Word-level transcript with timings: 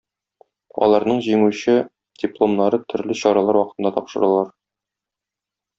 Аларның 0.87 1.19
җиңүче 1.25 1.75
дипломнары 2.23 2.81
төрле 2.93 3.19
чаралар 3.21 3.61
вакытында 3.61 3.93
тапшырылыр. 3.99 4.53